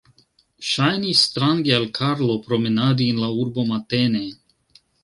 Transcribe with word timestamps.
Ŝajnis 0.69 1.21
strange 1.27 1.75
al 1.77 1.85
Karlo 1.99 2.39
promenadi 2.49 3.11
en 3.13 3.25
la 3.27 3.33
urbo 3.45 3.71
matene. 3.73 4.27